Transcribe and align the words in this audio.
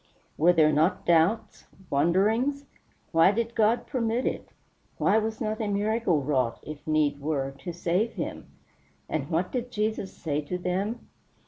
Were 0.35 0.51
there 0.51 0.73
not 0.73 1.05
doubts 1.05 1.67
wonderings? 1.91 2.65
Why 3.11 3.31
did 3.31 3.53
God 3.53 3.85
permit 3.85 4.25
it? 4.25 4.49
Why 4.97 5.19
was 5.19 5.39
not 5.39 5.61
a 5.61 5.67
miracle 5.67 6.23
wrought, 6.23 6.57
if 6.63 6.87
need 6.87 7.19
were, 7.21 7.51
to 7.59 7.71
save 7.71 8.13
him? 8.13 8.47
And 9.07 9.29
what 9.29 9.51
did 9.51 9.69
Jesus 9.69 10.11
say 10.11 10.41
to 10.41 10.57
them? 10.57 11.07